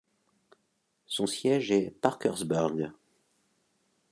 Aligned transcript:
Son 1.05 1.27
siège 1.27 1.69
est 1.69 1.91
Parkersburg. 2.01 2.91